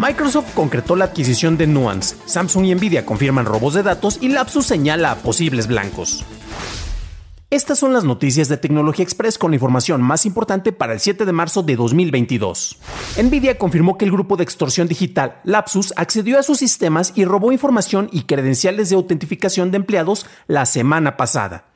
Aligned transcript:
Microsoft 0.00 0.54
concretó 0.54 0.96
la 0.96 1.04
adquisición 1.04 1.58
de 1.58 1.66
Nuance, 1.66 2.16
Samsung 2.24 2.64
y 2.64 2.74
Nvidia 2.74 3.04
confirman 3.04 3.44
robos 3.44 3.74
de 3.74 3.82
datos 3.82 4.16
y 4.22 4.28
Lapsus 4.28 4.64
señala 4.64 5.10
a 5.10 5.16
posibles 5.16 5.66
blancos. 5.66 6.24
Estas 7.50 7.78
son 7.78 7.92
las 7.92 8.04
noticias 8.04 8.48
de 8.48 8.56
Tecnología 8.56 9.02
Express 9.02 9.36
con 9.36 9.50
la 9.50 9.56
información 9.56 10.00
más 10.00 10.24
importante 10.24 10.72
para 10.72 10.94
el 10.94 11.00
7 11.00 11.26
de 11.26 11.32
marzo 11.32 11.62
de 11.62 11.76
2022. 11.76 12.78
Nvidia 13.22 13.58
confirmó 13.58 13.98
que 13.98 14.06
el 14.06 14.12
grupo 14.12 14.38
de 14.38 14.44
extorsión 14.44 14.88
digital 14.88 15.38
Lapsus 15.44 15.92
accedió 15.96 16.38
a 16.38 16.44
sus 16.44 16.56
sistemas 16.56 17.12
y 17.14 17.26
robó 17.26 17.52
información 17.52 18.08
y 18.10 18.22
credenciales 18.22 18.88
de 18.88 18.96
autentificación 18.96 19.70
de 19.70 19.76
empleados 19.76 20.24
la 20.46 20.64
semana 20.64 21.18
pasada. 21.18 21.69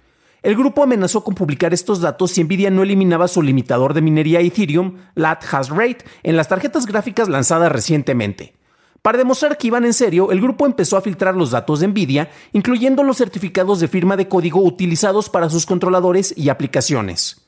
El 0.45 0.57
grupo 0.57 0.83
amenazó 0.83 1.25
con 1.25 1.35
publicar 1.35 1.73
estos 1.73 2.03
datos 2.03 2.33
si 2.33 2.45
Nvidia 2.45 2.69
no 2.69 2.83
eliminaba 2.83 3.29
su 3.29 3.41
limitador 3.41 3.95
de 3.95 4.03
minería 4.03 4.41
Ethereum, 4.41 4.99
LAT 5.15 5.43
Hash 5.51 5.71
Rate, 5.71 6.05
en 6.23 6.37
las 6.37 6.49
tarjetas 6.49 6.85
gráficas 6.85 7.31
lanzadas 7.31 7.73
recientemente. 7.73 8.53
Para 9.01 9.17
demostrar 9.17 9.57
que 9.57 9.69
iban 9.69 9.87
en 9.87 9.95
serio, 9.95 10.33
el 10.33 10.43
grupo 10.43 10.67
empezó 10.67 10.99
a 10.99 11.01
filtrar 11.01 11.35
los 11.35 11.51
datos 11.51 11.81
de 11.81 11.89
Nvidia, 11.89 12.29
incluyendo 12.53 13.03
los 13.03 13.17
certificados 13.17 13.81
de 13.81 13.89
firma 13.89 14.19
de 14.19 14.29
código 14.29 14.63
utilizados 14.63 15.31
para 15.31 15.49
sus 15.49 15.65
controladores 15.65 16.35
y 16.37 16.51
aplicaciones. 16.51 17.47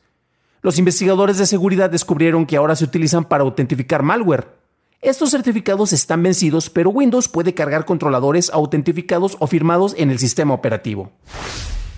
Los 0.62 0.78
investigadores 0.78 1.36
de 1.36 1.44
seguridad 1.44 1.91
descubrieron 1.91 2.47
que 2.47 2.56
ahora 2.56 2.77
se 2.77 2.84
utilizan 2.84 3.27
para 3.27 3.44
autentificar 3.44 4.03
malware. 4.03 4.48
Estos 5.03 5.33
certificados 5.33 5.92
están 5.92 6.22
vencidos, 6.22 6.70
pero 6.70 6.88
Windows 6.88 7.28
puede 7.28 7.53
cargar 7.53 7.84
controladores 7.84 8.48
autentificados 8.48 9.36
o 9.38 9.47
firmados 9.47 9.94
en 9.98 10.10
el 10.10 10.19
sistema 10.19 10.55
operativo. 10.55 11.12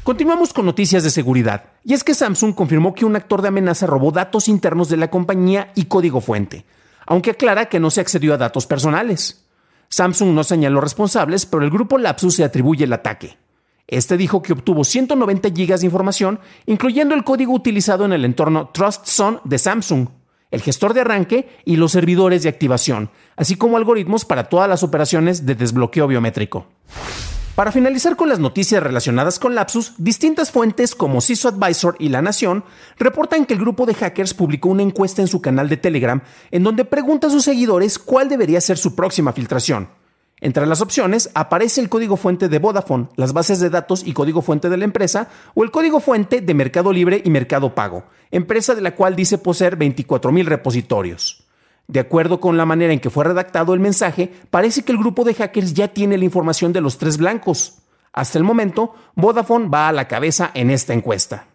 Continuamos 0.09 0.55
con 0.55 0.65
noticias 0.65 1.05
de 1.05 1.11
seguridad, 1.11 1.65
y 1.85 1.93
es 1.93 2.03
que 2.03 2.15
Samsung 2.15 2.55
confirmó 2.55 2.95
que 2.95 3.05
un 3.05 3.15
actor 3.15 3.43
de 3.43 3.49
amenaza 3.49 3.87
robó 3.87 4.11
datos 4.11 4.49
internos 4.49 4.89
de 4.89 4.97
la 4.97 5.11
compañía 5.11 5.71
y 5.75 5.85
código 5.85 6.23
fuente, 6.23 6.65
aunque 7.07 7.33
aclara 7.33 7.67
que 7.67 7.79
no 7.79 7.91
se 7.91 8.01
accedió 8.01 8.33
a 8.33 8.39
datos 8.39 8.67
personales. 8.67 9.45
Samsung 9.91 10.31
no 10.31 10.45
señaló 10.45 10.81
responsables, 10.81 11.45
pero 11.45 11.63
el 11.63 11.69
grupo 11.69 11.99
Lapsus 11.99 12.37
se 12.37 12.45
atribuye 12.45 12.85
el 12.85 12.95
ataque. 12.95 13.37
Este 13.87 14.17
dijo 14.17 14.41
que 14.41 14.55
obtuvo 14.55 14.83
190 14.83 15.51
GB 15.51 15.79
de 15.79 15.85
información, 15.85 16.41
incluyendo 16.65 17.15
el 17.15 17.23
código 17.23 17.53
utilizado 17.53 18.07
en 18.07 18.15
el 18.15 18.25
entorno 18.25 18.71
TrustZone 18.71 19.41
de 19.45 19.59
Samsung, 19.59 20.09
el 20.51 20.63
gestor 20.63 20.95
de 20.95 21.03
arranque 21.03 21.51
y 21.67 21.77
los 21.77 21.93
servidores 21.93 22.45
de 22.45 22.49
activación, 22.49 23.11
así 23.37 23.57
como 23.57 23.77
algoritmos 23.77 24.25
para 24.25 24.49
todas 24.49 24.71
las 24.71 24.83
operaciones 24.83 25.45
de 25.45 25.55
desbloqueo 25.55 26.07
biométrico. 26.07 26.67
Para 27.59 27.73
finalizar 27.73 28.15
con 28.15 28.29
las 28.29 28.39
noticias 28.39 28.81
relacionadas 28.81 29.41
con 29.41 29.57
Lapsus, 29.57 29.95
distintas 29.99 30.53
fuentes 30.53 30.95
como 30.95 31.21
CISO 31.21 31.49
Advisor 31.49 31.97
y 31.99 32.09
La 32.09 32.23
Nación 32.23 32.63
reportan 33.01 33.47
que 33.47 33.55
el 33.55 33.59
grupo 33.59 33.85
de 33.85 33.95
hackers 33.95 34.33
publicó 34.33 34.69
una 34.69 34.85
encuesta 34.85 35.23
en 35.23 35.27
su 35.27 35.43
canal 35.43 35.69
de 35.69 35.77
Telegram 35.77 36.23
en 36.53 36.63
donde 36.63 36.85
pregunta 36.85 37.27
a 37.27 37.31
sus 37.31 37.43
seguidores 37.43 37.99
cuál 37.99 38.29
debería 38.29 38.61
ser 38.61 38.79
su 38.79 38.95
próxima 38.95 39.33
filtración. 39.33 39.89
Entre 40.41 40.67
las 40.67 40.81
opciones 40.81 41.31
aparece 41.35 41.81
el 41.81 41.89
código 41.89 42.17
fuente 42.17 42.49
de 42.49 42.61
Vodafone, 42.61 43.09
las 43.17 43.33
bases 43.33 43.59
de 43.59 43.71
datos 43.71 44.07
y 44.07 44.13
código 44.13 44.41
fuente 44.41 44.69
de 44.69 44.77
la 44.77 44.85
empresa, 44.85 45.29
o 45.55 45.65
el 45.65 45.73
código 45.73 45.99
fuente 45.99 46.41
de 46.41 46.55
Mercado 46.55 46.93
Libre 46.93 47.23
y 47.25 47.31
Mercado 47.31 47.75
Pago, 47.75 48.05
empresa 48.31 48.77
de 48.77 48.83
la 48.83 48.95
cual 48.95 49.17
dice 49.17 49.37
poseer 49.37 49.77
24.000 49.77 50.45
repositorios. 50.45 51.48
De 51.91 52.01
acuerdo 52.01 52.39
con 52.39 52.59
la 52.59 52.67
manera 52.67 52.93
en 52.93 53.01
que 53.01 53.09
fue 53.09 53.25
redactado 53.25 53.73
el 53.73 53.81
mensaje, 53.81 54.31
parece 54.51 54.83
que 54.83 54.93
el 54.93 54.99
grupo 54.99 55.25
de 55.25 55.33
hackers 55.33 55.73
ya 55.73 55.89
tiene 55.89 56.19
la 56.19 56.27
información 56.27 56.71
de 56.75 56.83
los 56.83 56.99
tres 56.99 57.17
blancos. 57.17 57.79
Hasta 58.13 58.37
el 58.37 58.45
momento, 58.45 58.95
Vodafone 59.15 59.71
va 59.71 59.89
a 59.89 59.93
la 59.93 60.07
cabeza 60.07 60.51
en 60.53 60.71
esta 60.71 60.93
encuesta. 60.93 61.47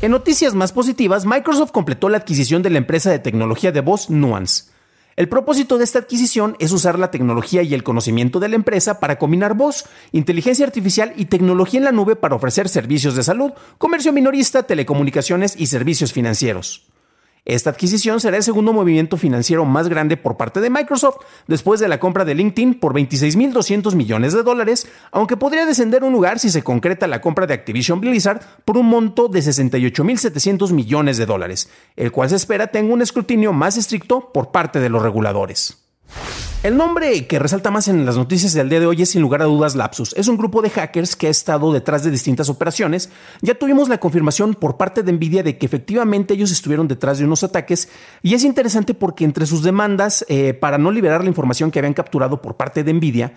En 0.00 0.12
noticias 0.12 0.54
más 0.54 0.70
positivas, 0.70 1.26
Microsoft 1.26 1.72
completó 1.72 2.08
la 2.08 2.18
adquisición 2.18 2.62
de 2.62 2.70
la 2.70 2.78
empresa 2.78 3.10
de 3.10 3.18
tecnología 3.18 3.72
de 3.72 3.80
voz 3.80 4.10
Nuance. 4.10 4.70
El 5.16 5.28
propósito 5.28 5.76
de 5.76 5.82
esta 5.82 5.98
adquisición 5.98 6.54
es 6.60 6.70
usar 6.70 6.96
la 6.96 7.10
tecnología 7.10 7.64
y 7.64 7.74
el 7.74 7.82
conocimiento 7.82 8.38
de 8.38 8.50
la 8.50 8.54
empresa 8.54 9.00
para 9.00 9.18
combinar 9.18 9.54
voz, 9.54 9.86
inteligencia 10.12 10.64
artificial 10.66 11.12
y 11.16 11.24
tecnología 11.24 11.78
en 11.78 11.84
la 11.84 11.90
nube 11.90 12.14
para 12.14 12.36
ofrecer 12.36 12.68
servicios 12.68 13.16
de 13.16 13.24
salud, 13.24 13.50
comercio 13.78 14.12
minorista, 14.12 14.62
telecomunicaciones 14.62 15.56
y 15.58 15.66
servicios 15.66 16.12
financieros. 16.12 16.86
Esta 17.44 17.70
adquisición 17.70 18.20
será 18.20 18.36
el 18.36 18.42
segundo 18.42 18.72
movimiento 18.72 19.16
financiero 19.16 19.64
más 19.64 19.88
grande 19.88 20.16
por 20.16 20.36
parte 20.36 20.60
de 20.60 20.70
Microsoft, 20.70 21.18
después 21.46 21.80
de 21.80 21.88
la 21.88 22.00
compra 22.00 22.24
de 22.24 22.34
LinkedIn 22.34 22.74
por 22.74 22.94
26.200 22.94 23.94
millones 23.94 24.32
de 24.32 24.42
dólares, 24.42 24.86
aunque 25.12 25.36
podría 25.36 25.66
descender 25.66 26.04
un 26.04 26.12
lugar 26.12 26.38
si 26.38 26.50
se 26.50 26.62
concreta 26.62 27.06
la 27.06 27.20
compra 27.20 27.46
de 27.46 27.54
Activision 27.54 28.00
Blizzard 28.00 28.40
por 28.64 28.76
un 28.76 28.86
monto 28.86 29.28
de 29.28 29.40
68.700 29.40 30.72
millones 30.72 31.16
de 31.16 31.26
dólares, 31.26 31.70
el 31.96 32.12
cual 32.12 32.28
se 32.30 32.36
espera 32.36 32.68
tenga 32.68 32.92
un 32.92 33.02
escrutinio 33.02 33.52
más 33.52 33.76
estricto 33.76 34.32
por 34.32 34.50
parte 34.50 34.80
de 34.80 34.88
los 34.88 35.02
reguladores. 35.02 35.84
El 36.64 36.76
nombre 36.76 37.28
que 37.28 37.38
resalta 37.38 37.70
más 37.70 37.86
en 37.86 38.04
las 38.04 38.16
noticias 38.16 38.52
del 38.52 38.68
día 38.68 38.80
de 38.80 38.86
hoy 38.86 39.00
es 39.00 39.10
sin 39.10 39.22
lugar 39.22 39.42
a 39.42 39.44
dudas 39.44 39.76
Lapsus. 39.76 40.12
Es 40.16 40.26
un 40.26 40.36
grupo 40.36 40.60
de 40.60 40.70
hackers 40.70 41.14
que 41.14 41.28
ha 41.28 41.30
estado 41.30 41.72
detrás 41.72 42.02
de 42.02 42.10
distintas 42.10 42.48
operaciones. 42.48 43.10
Ya 43.42 43.54
tuvimos 43.54 43.88
la 43.88 43.98
confirmación 43.98 44.54
por 44.54 44.76
parte 44.76 45.04
de 45.04 45.12
Nvidia 45.12 45.44
de 45.44 45.56
que 45.56 45.66
efectivamente 45.66 46.34
ellos 46.34 46.50
estuvieron 46.50 46.88
detrás 46.88 47.18
de 47.18 47.26
unos 47.26 47.44
ataques 47.44 47.88
y 48.22 48.34
es 48.34 48.42
interesante 48.42 48.92
porque 48.92 49.24
entre 49.24 49.46
sus 49.46 49.62
demandas 49.62 50.26
eh, 50.28 50.52
para 50.52 50.78
no 50.78 50.90
liberar 50.90 51.22
la 51.22 51.28
información 51.28 51.70
que 51.70 51.78
habían 51.78 51.94
capturado 51.94 52.42
por 52.42 52.56
parte 52.56 52.82
de 52.82 52.92
Nvidia, 52.92 53.34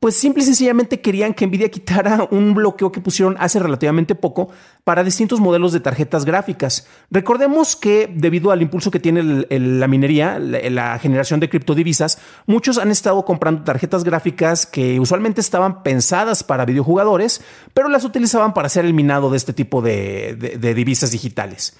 pues 0.00 0.16
simple 0.16 0.42
y 0.42 0.46
sencillamente 0.46 1.02
querían 1.02 1.34
que 1.34 1.46
Nvidia 1.46 1.70
quitara 1.70 2.26
un 2.30 2.54
bloqueo 2.54 2.90
que 2.90 3.02
pusieron 3.02 3.36
hace 3.38 3.58
relativamente 3.58 4.14
poco 4.14 4.48
para 4.82 5.04
distintos 5.04 5.40
modelos 5.40 5.74
de 5.74 5.80
tarjetas 5.80 6.24
gráficas. 6.24 6.88
Recordemos 7.10 7.76
que 7.76 8.10
debido 8.10 8.50
al 8.50 8.62
impulso 8.62 8.90
que 8.90 8.98
tiene 8.98 9.46
la 9.50 9.86
minería, 9.88 10.38
la, 10.38 10.98
generación 10.98 11.38
de 11.38 11.50
criptodivisas, 11.50 12.18
muchos 12.46 12.78
han 12.78 12.90
estado 12.90 13.26
comprando 13.26 13.62
tarjetas 13.62 14.02
gráficas 14.02 14.64
que 14.64 14.98
usualmente 14.98 15.42
estaban 15.42 15.82
pensadas 15.82 16.42
para 16.44 16.64
videojugadores, 16.64 17.42
pero 17.74 17.90
las 17.90 18.04
utilizaban 18.04 18.54
para 18.54 18.66
hacer 18.66 18.86
el 18.86 18.94
minado 18.94 19.30
de 19.30 19.36
este 19.36 19.52
tipo 19.52 19.82
de 19.82 20.74
divisas 20.74 21.10
digitales. 21.10 21.76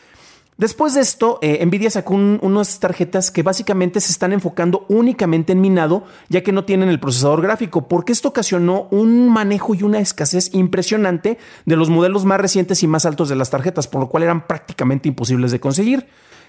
Después 0.60 0.93
de 0.93 1.00
esto, 1.00 1.38
eh, 1.41 1.65
Nvidia 1.65 1.88
sacó 1.88 2.12
unas 2.12 2.81
tarjetas 2.81 3.31
que 3.31 3.43
básicamente 3.43 3.98
se 3.98 4.12
están 4.12 4.34
enfocando 4.34 4.84
únicamente 4.91 5.53
en 5.53 5.62
minado, 5.62 6.04
ya 6.28 6.43
que 6.43 6.53
no 6.53 6.66
tienen 6.66 6.91
el 6.91 7.00
procesador 7.00 7.41
gráfico, 7.41 7.88
porque 7.88 8.12
esto 8.12 8.28
ocasionó 8.28 8.87
un 8.91 9.31
manejo 9.31 9.75
y 9.75 9.84
una 9.84 10.00
escasez 10.00 10.54
impresionante 10.54 11.38
de 11.65 11.76
los 11.76 11.88
modelos 11.88 12.26
más 12.26 12.38
recientes 12.38 12.82
y 12.82 12.87
más 12.87 13.06
altos 13.06 13.31
de 13.31 13.37
las 13.37 13.49
tarjetas, 13.49 13.88
por 13.88 14.02
lo 14.02 14.11
cual 14.11 14.25
eran 14.25 14.46
prácticamente 14.46 15.08
imposibles 15.08 15.50
de 15.50 15.61
conseguir. 15.61 16.08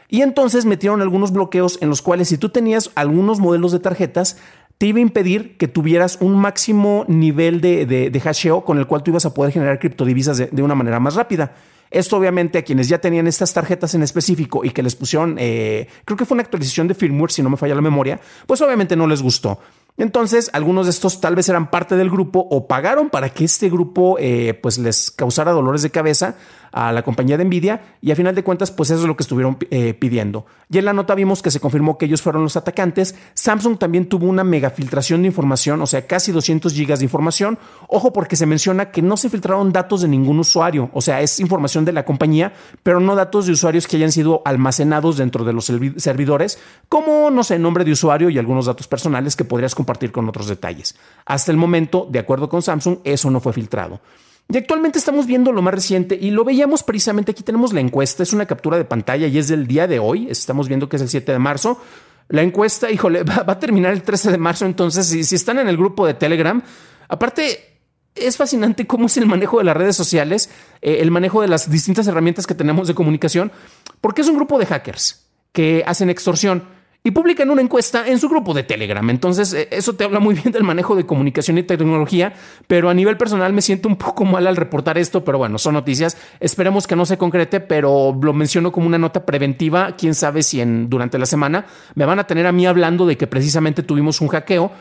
Y 0.09 0.23
entonces 0.23 0.65
metieron 0.65 1.01
algunos 1.01 1.31
bloqueos 1.31 1.77
en 1.79 1.87
los 1.87 2.01
cuales 2.01 2.27
si 2.27 2.37
tú 2.37 2.49
tenías 2.49 2.91
algunos 2.95 3.39
modelos 3.39 3.71
de 3.71 3.79
tarjetas, 3.79 4.35
te 4.77 4.87
iba 4.87 4.97
a 4.97 5.03
impedir 5.03 5.55
que 5.55 5.69
tuvieras 5.69 6.17
un 6.19 6.35
máximo 6.35 7.05
nivel 7.07 7.61
de, 7.61 8.21
hasheo 8.21 8.65
con 8.65 8.77
el 8.77 8.87
cual 8.87 9.03
tú 9.03 9.11
ibas 9.11 9.25
a 9.25 9.33
poder 9.33 9.53
generar 9.53 9.79
criptodivisas 9.79 10.37
de 10.51 10.61
una 10.61 10.75
manera 10.75 10.99
más 10.99 11.15
rápida. 11.15 11.53
Esto 11.91 12.17
obviamente 12.17 12.57
a 12.57 12.63
quienes 12.63 12.87
ya 12.87 12.99
tenían 12.99 13.27
estas 13.27 13.53
tarjetas 13.53 13.93
en 13.93 14.01
específico 14.01 14.63
y 14.63 14.71
que 14.71 14.81
les 14.81 14.95
pusieron, 14.95 15.35
eh, 15.37 15.87
creo 16.05 16.17
que 16.17 16.25
fue 16.25 16.35
una 16.35 16.43
actualización 16.43 16.87
de 16.87 16.95
firmware, 16.95 17.31
si 17.31 17.43
no 17.43 17.49
me 17.49 17.57
falla 17.57 17.75
la 17.75 17.81
memoria, 17.81 18.19
pues 18.47 18.61
obviamente 18.61 18.95
no 18.95 19.07
les 19.07 19.21
gustó. 19.21 19.59
Entonces, 19.97 20.49
algunos 20.53 20.85
de 20.85 20.91
estos 20.91 21.19
tal 21.19 21.35
vez 21.35 21.49
eran 21.49 21.69
parte 21.69 21.95
del 21.95 22.09
grupo 22.09 22.47
o 22.49 22.65
pagaron 22.67 23.09
para 23.09 23.29
que 23.29 23.43
este 23.43 23.69
grupo 23.69 24.17
eh, 24.19 24.57
pues 24.61 24.77
les 24.77 25.11
causara 25.11 25.51
dolores 25.51 25.81
de 25.81 25.91
cabeza 25.91 26.37
a 26.71 26.91
la 26.91 27.03
compañía 27.03 27.37
de 27.37 27.45
Nvidia 27.45 27.81
y 28.01 28.11
a 28.11 28.15
final 28.15 28.35
de 28.35 28.43
cuentas 28.43 28.71
pues 28.71 28.89
eso 28.89 29.01
es 29.01 29.07
lo 29.07 29.15
que 29.15 29.23
estuvieron 29.23 29.57
eh, 29.69 29.93
pidiendo. 29.93 30.45
Y 30.69 30.77
en 30.77 30.85
la 30.85 30.93
nota 30.93 31.15
vimos 31.15 31.41
que 31.41 31.51
se 31.51 31.59
confirmó 31.59 31.97
que 31.97 32.05
ellos 32.05 32.21
fueron 32.21 32.43
los 32.43 32.55
atacantes. 32.55 33.15
Samsung 33.33 33.77
también 33.77 34.07
tuvo 34.07 34.27
una 34.27 34.43
mega 34.43 34.69
filtración 34.69 35.21
de 35.21 35.27
información, 35.27 35.81
o 35.81 35.87
sea, 35.87 36.07
casi 36.07 36.31
200 36.31 36.73
gigas 36.73 36.99
de 36.99 37.05
información. 37.05 37.59
Ojo 37.87 38.13
porque 38.13 38.35
se 38.35 38.45
menciona 38.45 38.91
que 38.91 39.01
no 39.01 39.17
se 39.17 39.29
filtraron 39.29 39.71
datos 39.71 40.01
de 40.01 40.07
ningún 40.07 40.39
usuario, 40.39 40.89
o 40.93 41.01
sea, 41.01 41.21
es 41.21 41.39
información 41.39 41.85
de 41.85 41.93
la 41.93 42.05
compañía, 42.05 42.53
pero 42.83 42.99
no 42.99 43.15
datos 43.15 43.45
de 43.45 43.51
usuarios 43.51 43.87
que 43.87 43.97
hayan 43.97 44.11
sido 44.11 44.41
almacenados 44.45 45.17
dentro 45.17 45.43
de 45.43 45.53
los 45.53 45.65
servidores, 45.97 46.59
como, 46.89 47.29
no 47.29 47.43
sé, 47.43 47.59
nombre 47.59 47.83
de 47.83 47.91
usuario 47.91 48.29
y 48.29 48.37
algunos 48.37 48.65
datos 48.65 48.87
personales 48.87 49.35
que 49.35 49.45
podrías 49.45 49.75
compartir 49.75 50.11
con 50.11 50.27
otros 50.29 50.47
detalles. 50.47 50.95
Hasta 51.25 51.51
el 51.51 51.57
momento, 51.57 52.07
de 52.09 52.19
acuerdo 52.19 52.49
con 52.49 52.61
Samsung, 52.61 52.99
eso 53.03 53.29
no 53.29 53.39
fue 53.39 53.53
filtrado. 53.53 53.99
Y 54.49 54.57
actualmente 54.57 54.99
estamos 54.99 55.25
viendo 55.25 55.51
lo 55.51 55.61
más 55.61 55.73
reciente 55.73 56.17
y 56.19 56.31
lo 56.31 56.43
veíamos 56.43 56.83
precisamente, 56.83 57.31
aquí 57.31 57.43
tenemos 57.43 57.71
la 57.71 57.79
encuesta, 57.79 58.23
es 58.23 58.33
una 58.33 58.45
captura 58.45 58.77
de 58.77 58.85
pantalla 58.85 59.27
y 59.27 59.37
es 59.37 59.47
del 59.47 59.65
día 59.65 59.87
de 59.87 59.99
hoy, 59.99 60.27
estamos 60.29 60.67
viendo 60.67 60.89
que 60.89 60.97
es 60.97 61.01
el 61.01 61.09
7 61.09 61.31
de 61.31 61.39
marzo. 61.39 61.81
La 62.27 62.41
encuesta, 62.41 62.91
híjole, 62.91 63.23
va, 63.23 63.45
a 63.47 63.59
terminar 63.59 63.93
el 63.93 64.03
13 64.03 64.31
de 64.31 64.37
marzo, 64.37 64.65
entonces 64.65 65.07
si, 65.07 65.35
están 65.35 65.59
en 65.59 65.67
el 65.67 65.77
grupo 65.77 66.05
de 66.05 66.13
Telegram, 66.13 66.61
aparte 67.07 67.79
es 68.13 68.35
fascinante 68.35 68.85
cómo 68.85 69.05
es 69.05 69.15
el 69.15 69.25
manejo 69.25 69.59
de 69.59 69.63
las 69.63 69.77
redes 69.77 69.95
sociales, 69.95 70.49
eh, 70.81 70.97
el 70.99 71.11
manejo 71.11 71.41
de 71.41 71.47
las 71.47 71.69
distintas 71.71 72.05
herramientas 72.07 72.45
que 72.45 72.55
tenemos 72.55 72.89
de 72.89 72.93
comunicación, 72.93 73.53
porque 74.01 74.21
es 74.21 74.27
un 74.27 74.35
grupo 74.35 74.59
de 74.59 74.65
hackers 74.65 75.27
que 75.53 75.83
hacen 75.85 76.09
extorsión 76.09 76.63
y 77.03 77.11
publican 77.11 77.49
una 77.49 77.61
encuesta 77.61 78.07
en 78.07 78.19
su 78.19 78.29
grupo 78.29 78.53
de 78.53 78.63
Telegram. 78.63 79.09
Entonces, 79.09 79.53
eh, 79.53 79.67
eso 79.71 79.93
te 79.93 80.03
habla 80.03 80.19
muy 80.19 80.35
bien 80.35 80.51
del 80.51 80.63
manejo 80.63 80.95
de 80.95 81.05
comunicación 81.05 81.57
y 81.57 81.63
tecnología, 81.63 82.33
pero 82.67 82.89
a 82.89 82.93
nivel 82.93 83.17
personal 83.17 83.53
me 83.53 83.61
siento 83.61 83.87
un 83.87 83.95
poco 83.95 84.23
mal 84.23 84.45
al 84.45 84.55
reportar 84.55 84.97
esto, 84.97 85.23
pero 85.23 85.39
bueno, 85.39 85.57
son 85.57 85.73
noticias. 85.73 86.17
Esperemos 86.39 86.85
que 86.85 86.95
no 86.95 87.05
se 87.05 87.17
concrete, 87.17 87.59
pero 87.59 88.17
lo 88.21 88.33
menciono 88.33 88.71
como 88.71 88.85
una 88.85 88.99
nota 88.99 89.25
preventiva. 89.25 89.95
Quién 89.97 90.13
sabe 90.13 90.43
si 90.43 90.61
en, 90.61 90.89
durante 90.89 91.17
la 91.17 91.25
semana 91.25 91.65
me 91.95 92.05
van 92.05 92.19
a 92.19 92.27
tener 92.27 92.45
a 92.45 92.51
mí 92.51 92.67
hablando 92.67 93.07
de 93.07 93.17
que 93.17 93.25
precisamente 93.25 93.81
tuvimos 93.81 94.21
un 94.21 94.27
hackeo 94.27 94.71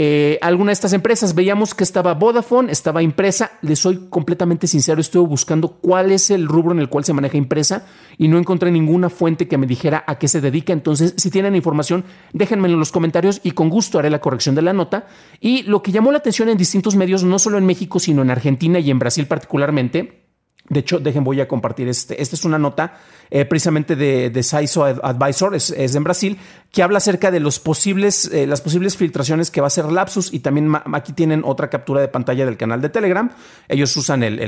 eh, 0.00 0.38
alguna 0.42 0.68
de 0.68 0.74
estas 0.74 0.92
empresas. 0.92 1.34
Veíamos 1.34 1.74
que 1.74 1.82
estaba 1.82 2.14
Vodafone, 2.14 2.70
estaba 2.70 3.02
impresa. 3.02 3.50
Les 3.62 3.80
soy 3.80 4.06
completamente 4.08 4.68
sincero, 4.68 5.00
estuve 5.00 5.26
buscando 5.26 5.72
cuál 5.72 6.12
es 6.12 6.30
el 6.30 6.46
rubro 6.46 6.70
en 6.70 6.78
el 6.78 6.88
cual 6.88 7.04
se 7.04 7.12
maneja 7.12 7.36
impresa 7.36 7.84
y 8.16 8.28
no 8.28 8.38
encontré 8.38 8.70
ninguna 8.70 9.10
fuente 9.10 9.48
que 9.48 9.58
me 9.58 9.66
dijera 9.66 10.04
a 10.06 10.16
qué 10.16 10.28
se 10.28 10.40
dedica. 10.40 10.72
Entonces, 10.72 11.14
si 11.16 11.32
tienen 11.32 11.56
información, 11.56 12.04
déjenmelo 12.32 12.74
en 12.74 12.80
los 12.80 12.92
comentarios 12.92 13.40
y 13.42 13.50
con 13.50 13.70
gusto 13.70 13.98
haré 13.98 14.08
la 14.08 14.20
corrección 14.20 14.54
de 14.54 14.62
la 14.62 14.72
nota. 14.72 15.08
Y 15.40 15.64
lo 15.64 15.82
que 15.82 15.90
llamó 15.90 16.12
la 16.12 16.18
atención 16.18 16.48
en 16.48 16.56
distintos 16.56 16.94
medios, 16.94 17.24
no 17.24 17.40
solo 17.40 17.58
en 17.58 17.66
México, 17.66 17.98
sino 17.98 18.22
en 18.22 18.30
Argentina 18.30 18.78
y 18.78 18.92
en 18.92 19.00
Brasil 19.00 19.26
particularmente, 19.26 20.27
de 20.68 20.80
hecho, 20.80 20.98
dejen, 20.98 21.24
voy 21.24 21.40
a 21.40 21.48
compartir 21.48 21.88
este. 21.88 22.20
Esta 22.20 22.36
es 22.36 22.44
una 22.44 22.58
nota 22.58 22.98
eh, 23.30 23.44
precisamente 23.44 23.96
de, 23.96 24.30
de 24.30 24.42
Saiso 24.42 24.84
Advisor, 24.84 25.54
es, 25.54 25.70
en 25.70 26.04
Brasil, 26.04 26.38
que 26.70 26.82
habla 26.82 26.98
acerca 26.98 27.30
de 27.30 27.40
los 27.40 27.58
posibles, 27.58 28.30
eh, 28.32 28.46
las 28.46 28.60
posibles 28.60 28.96
filtraciones 28.96 29.50
que 29.50 29.60
va 29.60 29.66
a 29.66 29.68
hacer 29.68 29.86
Lapsus 29.86 30.32
y 30.32 30.40
también 30.40 30.72
aquí 30.92 31.12
tienen 31.12 31.42
otra 31.44 31.70
captura 31.70 32.00
de 32.00 32.08
pantalla 32.08 32.44
del 32.44 32.56
canal 32.56 32.82
de 32.82 32.90
Telegram. 32.90 33.30
Ellos 33.68 33.96
usan 33.96 34.22
el, 34.24 34.38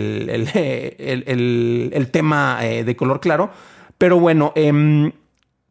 el, 1.00 2.10
tema 2.10 2.58
eh, 2.62 2.84
de 2.84 2.96
color 2.96 3.20
claro. 3.20 3.50
Pero 3.96 4.18
bueno, 4.18 4.52
em, 4.54 5.12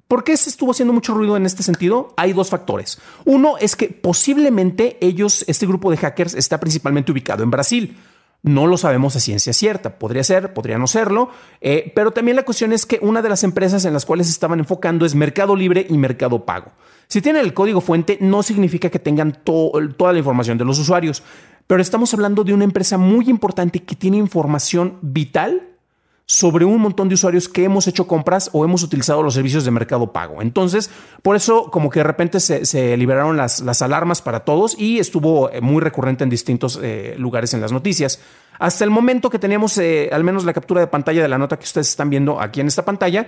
¿Por 0.07 0.23
qué 0.23 0.35
se 0.37 0.49
estuvo 0.49 0.71
haciendo 0.71 0.91
mucho 0.91 1.13
ruido 1.13 1.37
en 1.37 1.45
este 1.45 1.61
sentido? 1.61 2.15
Hay 2.17 2.33
dos 2.33 2.49
factores. 2.49 2.99
Uno 3.25 3.59
es 3.59 3.75
que 3.75 3.89
posiblemente 3.89 4.97
ellos, 5.01 5.45
este 5.47 5.67
grupo 5.67 5.91
de 5.91 5.97
hackers, 5.97 6.33
está 6.33 6.59
principalmente 6.59 7.11
ubicado 7.11 7.43
en 7.43 7.51
Brasil. 7.51 7.95
No 8.41 8.67
lo 8.67 8.77
sabemos 8.77 9.15
a 9.15 9.19
ciencia 9.19 9.51
cierta. 9.51 9.99
Podría 9.99 10.23
ser, 10.23 10.53
podría 10.53 10.77
no 10.77 10.87
serlo. 10.87 11.29
Eh, 11.59 11.91
pero 11.93 12.11
también 12.11 12.37
la 12.37 12.43
cuestión 12.43 12.71
es 12.71 12.85
que 12.85 12.99
una 13.01 13.21
de 13.21 13.29
las 13.29 13.43
empresas 13.43 13.83
en 13.85 13.93
las 13.93 14.05
cuales 14.05 14.27
se 14.27 14.33
estaban 14.33 14.59
enfocando 14.59 15.05
es 15.05 15.13
Mercado 15.13 15.55
Libre 15.55 15.85
y 15.89 15.97
Mercado 15.97 16.45
Pago. 16.45 16.71
Si 17.07 17.21
tienen 17.21 17.43
el 17.43 17.53
código 17.53 17.81
fuente, 17.81 18.17
no 18.21 18.43
significa 18.43 18.89
que 18.89 18.99
tengan 18.99 19.33
toda 19.43 20.13
la 20.13 20.19
información 20.19 20.57
de 20.57 20.65
los 20.65 20.79
usuarios. 20.79 21.23
Pero 21.67 21.81
estamos 21.81 22.13
hablando 22.13 22.43
de 22.43 22.53
una 22.53 22.63
empresa 22.63 22.97
muy 22.97 23.29
importante 23.29 23.83
que 23.83 23.95
tiene 23.95 24.17
información 24.17 24.97
vital 25.01 25.69
sobre 26.29 26.63
un 26.63 26.79
montón 26.79 27.09
de 27.09 27.15
usuarios 27.15 27.49
que 27.49 27.63
hemos 27.63 27.87
hecho 27.87 28.05
compras 28.05 28.51
o 28.53 28.63
hemos 28.63 28.83
utilizado 28.83 29.23
los 29.23 29.33
servicios 29.33 29.65
de 29.65 29.71
mercado 29.71 30.13
pago. 30.13 30.43
Entonces, 30.43 30.91
por 31.23 31.35
eso 31.35 31.71
como 31.71 31.89
que 31.89 32.01
de 32.01 32.03
repente 32.03 32.39
se, 32.39 32.97
liberaron 32.97 33.35
las, 33.35 33.81
alarmas 33.81 34.21
para 34.21 34.41
todos 34.41 34.79
y 34.79 34.99
estuvo 34.99 35.49
eh, 35.49 35.59
muy 35.59 35.81
recurrente 35.81 36.23
en 36.23 36.29
distintos 36.29 36.79
eh, 36.83 37.15
lugares 37.17 37.55
en 37.55 37.61
las 37.61 37.71
noticias. 37.71 38.21
Hasta 38.59 38.83
el 38.83 38.91
momento 38.91 39.31
que 39.31 39.39
teníamos 39.39 39.75
eh, 39.79 40.11
al 40.13 40.23
menos 40.23 40.45
la 40.45 40.53
captura 40.53 40.81
de 40.81 40.87
pantalla 40.87 41.23
de 41.23 41.29
la 41.29 41.39
nota 41.39 41.57
que 41.57 41.63
ustedes 41.63 41.89
están 41.89 42.11
viendo 42.11 42.39
aquí 42.39 42.61
en 42.61 42.67
esta 42.67 42.85
pantalla, 42.85 43.27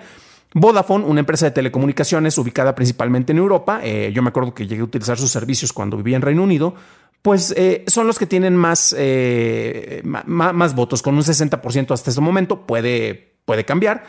Vodafone, 0.53 1.03
una 1.05 1.21
empresa 1.21 1.47
de 1.47 1.51
telecomunicaciones 1.53 2.37
ubicada 2.37 2.75
principalmente 2.75 3.31
en 3.31 3.39
Europa, 3.39 3.81
yo 3.83 4.21
me 4.21 4.29
acuerdo 4.29 4.53
que 4.53 4.67
llegué 4.67 4.81
a 4.81 4.83
utilizar 4.83 5.17
sus 5.17 5.31
servicios 5.31 5.71
cuando 5.71 5.95
vivía 5.95 6.17
en 6.17 6.21
Reino 6.21 6.43
Unido, 6.43 6.75
pues 7.21 7.53
eh, 7.55 7.83
son 7.87 8.07
los 8.07 8.17
que 8.17 8.25
tienen 8.25 8.55
más, 8.55 8.95
eh, 8.97 10.01
más, 10.03 10.75
votos, 10.75 11.01
con 11.01 11.15
un 11.15 11.21
60% 11.21 11.91
hasta 11.91 12.09
este 12.09 12.21
momento, 12.21 12.65
puede, 12.65 13.33
puede 13.45 13.63
cambiar. 13.63 14.03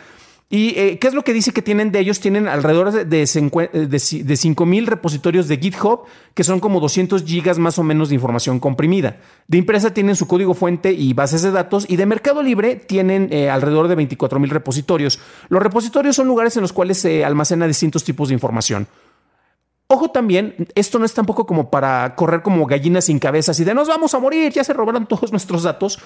¿Y 0.49 0.77
eh, 0.77 0.99
qué 0.99 1.07
es 1.07 1.15
lo 1.15 1.23
que 1.23 1.33
dice 1.33 1.51
que 1.51 1.63
tienen 1.63 1.91
de 1.91 1.99
ellos? 1.99 2.19
Tienen 2.19 2.47
alrededor 2.47 2.91
de, 2.91 3.05
de, 3.05 4.23
de 4.23 4.37
5 4.37 4.65
mil 4.65 4.85
repositorios 4.85 5.47
de 5.47 5.57
GitHub, 5.57 6.01
que 6.35 6.43
son 6.43 6.59
como 6.59 6.79
200 6.79 7.23
gigas 7.23 7.57
más 7.57 7.79
o 7.79 7.83
menos 7.83 8.09
de 8.09 8.15
información 8.15 8.59
comprimida. 8.59 9.17
De 9.47 9.57
empresa 9.57 9.93
tienen 9.93 10.15
su 10.15 10.27
código 10.27 10.53
fuente 10.53 10.91
y 10.91 11.13
bases 11.13 11.41
de 11.41 11.51
datos, 11.51 11.85
y 11.87 11.95
de 11.95 12.05
Mercado 12.05 12.43
Libre 12.43 12.75
tienen 12.75 13.33
alrededor 13.49 13.87
de 13.87 13.95
24 13.95 14.39
mil 14.39 14.51
repositorios. 14.51 15.19
Los 15.49 15.63
repositorios 15.63 16.15
son 16.15 16.27
lugares 16.27 16.55
en 16.55 16.61
los 16.61 16.73
cuales 16.73 16.99
se 16.99 17.25
almacena 17.25 17.65
distintos 17.65 18.03
tipos 18.03 18.27
de 18.27 18.35
información. 18.35 18.87
Ojo 19.87 20.11
también, 20.11 20.55
esto 20.75 20.97
no 20.97 21.05
es 21.05 21.13
tampoco 21.13 21.45
como 21.45 21.69
para 21.69 22.15
correr 22.15 22.41
como 22.41 22.65
gallinas 22.65 23.05
sin 23.05 23.19
cabezas 23.19 23.59
y 23.59 23.63
de 23.63 23.73
nos 23.73 23.87
vamos 23.87 24.13
a 24.13 24.19
morir, 24.19 24.51
ya 24.51 24.63
se 24.63 24.73
robaron 24.73 25.05
todos 25.05 25.31
nuestros 25.31 25.63
datos, 25.63 25.99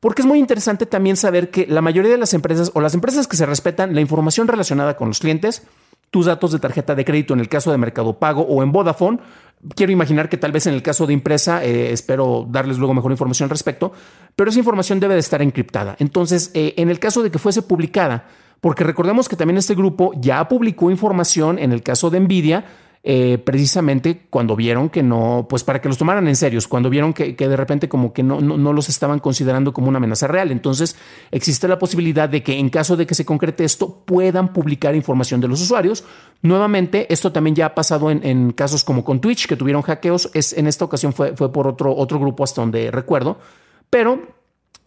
porque 0.00 0.22
es 0.22 0.26
muy 0.26 0.38
interesante 0.38 0.86
también 0.86 1.16
saber 1.16 1.50
que 1.50 1.66
la 1.66 1.82
mayoría 1.82 2.10
de 2.10 2.18
las 2.18 2.34
empresas 2.34 2.72
o 2.74 2.80
las 2.80 2.94
empresas 2.94 3.28
que 3.28 3.36
se 3.36 3.46
respetan 3.46 3.94
la 3.94 4.00
información 4.00 4.48
relacionada 4.48 4.96
con 4.96 5.08
los 5.08 5.20
clientes, 5.20 5.62
tus 6.10 6.26
datos 6.26 6.50
de 6.52 6.58
tarjeta 6.58 6.94
de 6.94 7.04
crédito 7.04 7.34
en 7.34 7.40
el 7.40 7.48
caso 7.48 7.70
de 7.70 7.78
Mercado 7.78 8.18
Pago 8.18 8.42
o 8.42 8.62
en 8.62 8.72
Vodafone, 8.72 9.20
quiero 9.74 9.92
imaginar 9.92 10.28
que 10.28 10.36
tal 10.36 10.52
vez 10.52 10.66
en 10.66 10.74
el 10.74 10.82
caso 10.82 11.06
de 11.06 11.12
impresa, 11.12 11.64
eh, 11.64 11.92
espero 11.92 12.46
darles 12.48 12.78
luego 12.78 12.94
mejor 12.94 13.12
información 13.12 13.46
al 13.46 13.50
respecto, 13.50 13.92
pero 14.34 14.50
esa 14.50 14.58
información 14.58 14.98
debe 14.98 15.14
de 15.14 15.20
estar 15.20 15.42
encriptada. 15.42 15.96
Entonces, 15.98 16.50
eh, 16.54 16.74
en 16.78 16.90
el 16.90 16.98
caso 16.98 17.22
de 17.22 17.30
que 17.30 17.38
fuese 17.38 17.62
publicada, 17.62 18.26
porque 18.60 18.84
recordemos 18.84 19.28
que 19.28 19.36
también 19.36 19.58
este 19.58 19.74
grupo 19.74 20.12
ya 20.16 20.48
publicó 20.48 20.90
información 20.90 21.58
en 21.58 21.72
el 21.72 21.82
caso 21.82 22.10
de 22.10 22.20
Nvidia, 22.20 22.64
eh, 23.02 23.38
precisamente 23.38 24.26
cuando 24.28 24.54
vieron 24.54 24.90
que 24.90 25.02
no, 25.02 25.46
pues 25.48 25.64
para 25.64 25.80
que 25.80 25.88
los 25.88 25.96
tomaran 25.96 26.28
en 26.28 26.36
serio, 26.36 26.60
cuando 26.68 26.90
vieron 26.90 27.14
que, 27.14 27.32
de 27.34 27.56
repente 27.56 27.88
como 27.88 28.12
que 28.12 28.22
no, 28.22 28.40
no, 28.42 28.72
los 28.74 28.90
estaban 28.90 29.20
considerando 29.20 29.72
como 29.72 29.88
una 29.88 29.96
amenaza 29.96 30.26
real. 30.26 30.50
Entonces 30.50 30.96
existe 31.30 31.66
la 31.66 31.78
posibilidad 31.78 32.28
de 32.28 32.42
que 32.42 32.58
en 32.58 32.68
caso 32.68 32.96
de 32.96 33.06
que 33.06 33.14
se 33.14 33.24
concrete 33.24 33.64
esto, 33.64 34.02
puedan 34.04 34.52
publicar 34.52 34.94
información 34.94 35.40
de 35.40 35.48
los 35.48 35.62
usuarios. 35.62 36.04
Nuevamente, 36.42 37.10
esto 37.12 37.32
también 37.32 37.56
ya 37.56 37.66
ha 37.66 37.74
pasado 37.74 38.10
en, 38.10 38.52
casos 38.52 38.84
como 38.84 39.02
con 39.02 39.20
Twitch, 39.20 39.46
que 39.46 39.56
tuvieron 39.56 39.82
hackeos. 39.82 40.30
Es, 40.34 40.52
en 40.52 40.66
esta 40.66 40.84
ocasión 40.84 41.14
fue, 41.14 41.34
fue 41.36 41.50
por 41.50 41.66
otro, 41.66 41.96
otro 41.96 42.18
grupo 42.18 42.44
hasta 42.44 42.60
donde 42.60 42.90
recuerdo. 42.90 43.38
Pero 43.88 44.39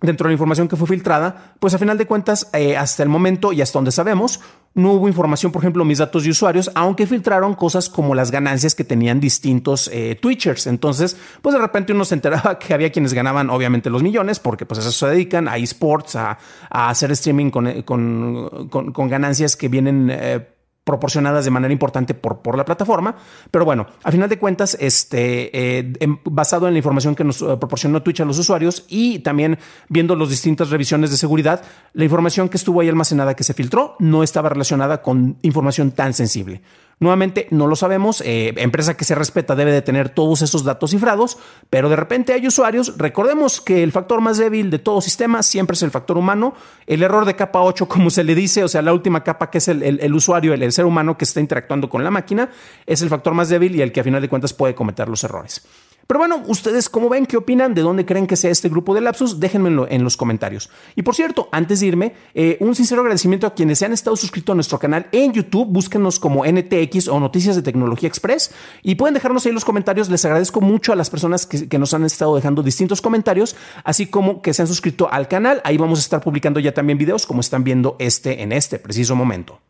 dentro 0.03 0.25
de 0.25 0.31
la 0.31 0.33
información 0.33 0.67
que 0.67 0.75
fue 0.75 0.87
filtrada, 0.87 1.55
pues 1.59 1.73
a 1.73 1.77
final 1.77 1.97
de 1.97 2.05
cuentas, 2.05 2.49
eh, 2.53 2.75
hasta 2.75 3.03
el 3.03 3.09
momento 3.09 3.53
y 3.53 3.61
hasta 3.61 3.79
donde 3.79 3.91
sabemos, 3.91 4.41
no 4.75 4.93
hubo 4.93 5.07
información, 5.07 5.51
por 5.51 5.61
ejemplo, 5.61 5.85
mis 5.85 5.99
datos 5.99 6.23
de 6.23 6.31
usuarios, 6.31 6.71
aunque 6.75 7.07
filtraron 7.07 7.53
cosas 7.53 7.89
como 7.89 8.15
las 8.15 8.31
ganancias 8.31 8.75
que 8.75 8.83
tenían 8.83 9.19
distintos 9.19 9.89
eh, 9.93 10.17
Twitchers. 10.19 10.67
Entonces, 10.67 11.15
pues 11.41 11.53
de 11.53 11.61
repente 11.61 11.93
uno 11.93 12.05
se 12.05 12.15
enteraba 12.15 12.59
que 12.59 12.73
había 12.73 12.91
quienes 12.91 13.13
ganaban, 13.13 13.49
obviamente, 13.49 13.89
los 13.89 14.03
millones, 14.03 14.39
porque 14.39 14.65
pues 14.65 14.79
a 14.79 14.81
eso 14.81 14.91
se 14.91 15.07
dedican, 15.07 15.47
a 15.47 15.57
esports, 15.57 16.15
a, 16.15 16.37
hacer 16.69 17.11
streaming 17.11 17.49
con, 17.49 17.83
con, 17.83 19.09
ganancias 19.09 19.55
que 19.55 19.69
vienen 19.69 20.09
eh, 20.11 20.52
proporcionadas 20.83 21.45
de 21.45 21.51
manera 21.51 21.71
importante 21.71 22.13
por, 22.13 22.41
por 22.41 22.57
la 22.57 22.65
plataforma. 22.65 23.15
Pero 23.51 23.65
bueno, 23.65 23.87
a 24.03 24.11
final 24.11 24.29
de 24.29 24.37
cuentas, 24.37 24.77
este, 24.79 25.79
eh, 25.79 25.93
basado 26.25 26.67
en 26.67 26.73
la 26.73 26.79
información 26.79 27.15
que 27.15 27.23
nos 27.23 27.41
eh, 27.41 27.45
proporcionó 27.57 28.03
Twitch 28.03 28.21
a 28.21 28.25
los 28.25 28.37
usuarios 28.37 28.85
y 28.89 29.19
también 29.19 29.57
viendo 29.89 30.15
las 30.15 30.29
distintas 30.29 30.69
revisiones 30.69 31.11
de 31.11 31.17
seguridad, 31.17 31.63
la 31.93 32.03
información 32.03 32.49
que 32.49 32.57
estuvo 32.57 32.81
ahí 32.81 32.89
almacenada 32.89 33.35
que 33.35 33.43
se 33.43 33.53
filtró 33.53 33.95
no 33.99 34.23
estaba 34.23 34.49
relacionada 34.49 35.01
con 35.01 35.37
información 35.41 35.91
tan 35.91 36.13
sensible. 36.13 36.61
Nuevamente, 37.03 37.47
no 37.51 37.67
lo 37.67 37.75
sabemos. 37.75 38.21
Eh, 38.21 38.53
empresa 38.55 38.95
que 38.95 39.03
se 39.03 39.13
respeta 39.13 39.57
debe 39.57 39.73
de 39.73 39.81
tener 39.81 40.07
todos 40.07 40.41
esos 40.41 40.63
datos 40.63 40.91
cifrados, 40.91 41.37
pero 41.69 41.89
de 41.89 41.97
repente 41.97 42.31
hay 42.31 42.47
usuarios. 42.47 42.97
Recordemos 42.97 43.59
que 43.59 43.83
el 43.83 43.91
factor 43.91 44.21
más 44.21 44.37
débil 44.37 44.69
de 44.69 44.79
todo 44.79 45.01
sistema 45.01 45.43
siempre 45.43 45.75
es 45.75 45.83
el 45.83 45.91
factor 45.91 46.17
humano. 46.17 46.53
El 46.87 47.03
error 47.03 47.25
de 47.25 47.35
capa 47.35 47.59
8, 47.59 47.87
como 47.89 48.09
se 48.09 48.23
le 48.23 48.35
dice, 48.35 48.63
o 48.63 48.69
sea, 48.69 48.81
la 48.81 48.93
última 48.93 49.21
capa 49.21 49.51
que 49.51 49.57
es 49.57 49.67
el, 49.67 50.13
usuario, 50.13 50.53
el, 50.53 50.71
ser 50.71 50.85
humano 50.85 51.17
que 51.17 51.25
está 51.25 51.41
interactuando 51.41 51.89
con 51.89 52.05
la 52.05 52.09
máquina, 52.09 52.49
es 52.85 53.01
el 53.01 53.09
factor 53.09 53.33
más 53.33 53.49
débil 53.49 53.75
y 53.75 53.81
el 53.81 53.91
que 53.91 53.99
a 53.99 54.03
final 54.05 54.21
de 54.21 54.29
cuentas 54.29 54.53
puede 54.53 54.73
cometer 54.73 55.09
los 55.09 55.25
errores. 55.25 55.67
Pero 56.07 56.19
bueno, 56.19 56.43
ustedes 56.47 56.89
cómo 56.89 57.09
ven, 57.09 57.25
qué 57.25 57.37
opinan, 57.37 57.73
de 57.73 57.81
dónde 57.81 58.05
creen 58.05 58.27
que 58.27 58.35
sea 58.35 58.51
este 58.51 58.69
grupo 58.69 58.93
de 58.93 59.01
lapsus, 59.01 59.39
déjenmelo 59.39 59.87
en 59.89 60.03
los 60.03 60.17
comentarios. 60.17 60.69
Y 60.95 61.03
por 61.03 61.15
cierto, 61.15 61.49
antes 61.51 61.79
de 61.79 61.87
irme, 61.87 62.13
eh, 62.33 62.57
un 62.59 62.75
sincero 62.75 63.01
agradecimiento 63.01 63.47
a 63.47 63.53
quienes 63.53 63.79
se 63.79 63.85
han 63.85 63.93
estado 63.93 64.15
suscritos 64.15 64.53
a 64.53 64.55
nuestro 64.55 64.79
canal 64.79 65.07
en 65.11 65.33
YouTube, 65.33 65.67
búsquenos 65.67 66.19
como 66.19 66.45
NTX 66.45 67.07
o 67.07 67.19
Noticias 67.19 67.55
de 67.55 67.61
Tecnología 67.61 68.07
Express 68.07 68.51
y 68.81 68.95
pueden 68.95 69.13
dejarnos 69.13 69.45
ahí 69.45 69.51
los 69.51 69.65
comentarios. 69.65 70.09
Les 70.09 70.25
agradezco 70.25 70.61
mucho 70.61 70.93
a 70.93 70.95
las 70.95 71.09
personas 71.09 71.45
que, 71.45 71.67
que 71.67 71.79
nos 71.79 71.93
han 71.93 72.03
estado 72.03 72.35
dejando 72.35 72.63
distintos 72.63 73.01
comentarios, 73.01 73.55
así 73.83 74.07
como 74.07 74.41
que 74.41 74.53
se 74.53 74.61
han 74.61 74.67
suscrito 74.67 75.11
al 75.11 75.27
canal. 75.27 75.61
Ahí 75.63 75.77
vamos 75.77 75.99
a 75.99 76.01
estar 76.01 76.21
publicando 76.21 76.59
ya 76.59 76.73
también 76.73 76.97
videos 76.97 77.25
como 77.25 77.39
están 77.39 77.63
viendo 77.63 77.95
este 77.99 78.41
en 78.41 78.51
este 78.51 78.77
preciso 78.77 79.15
momento. 79.15 79.62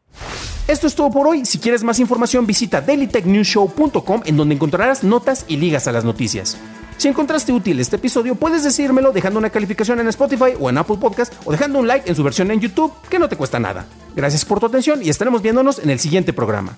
Esto 0.68 0.88
es 0.88 0.96
todo 0.96 1.10
por 1.10 1.28
hoy. 1.28 1.46
Si 1.46 1.60
quieres 1.60 1.84
más 1.84 2.00
información, 2.00 2.48
visita 2.48 2.80
dailytechnewshow.com 2.80 4.22
en 4.26 4.38
donde 4.38 4.56
encontrarás 4.56 5.04
notas 5.04 5.44
y 5.50 5.58
ligas 5.58 5.88
a 5.88 5.92
las 5.92 6.06
noticias. 6.06 6.58
Si 6.98 7.10
encontraste 7.10 7.52
útil 7.52 7.82
este 7.82 7.98
episodio, 7.98 8.36
puedes 8.36 8.64
decírmelo 8.64 9.12
dejando 9.12 9.40
una 9.40 9.50
calificación 9.50 10.00
en 10.00 10.08
Spotify 10.08 10.54
o 10.58 10.70
en 10.70 10.78
Apple 10.78 10.98
Podcast 11.02 11.34
o 11.44 11.52
dejando 11.52 11.80
un 11.80 11.88
like 11.88 12.10
en 12.10 12.16
su 12.16 12.24
versión 12.24 12.50
en 12.50 12.62
YouTube, 12.62 12.94
que 13.10 13.20
no 13.20 13.28
te 13.28 13.36
cuesta 13.36 13.60
nada. 13.60 13.86
Gracias 14.16 14.46
por 14.46 14.62
tu 14.62 14.68
atención 14.68 15.04
y 15.04 15.10
estaremos 15.10 15.42
viéndonos 15.42 15.80
en 15.80 15.90
el 15.90 16.00
siguiente 16.00 16.32
programa. 16.32 16.78